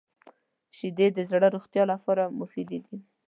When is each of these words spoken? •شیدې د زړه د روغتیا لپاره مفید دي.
•شیدې 0.77 1.07
د 1.13 1.19
زړه 1.29 1.39
د 1.51 1.53
روغتیا 1.55 1.83
لپاره 1.93 2.23
مفید 2.39 2.67
دي. 2.89 2.97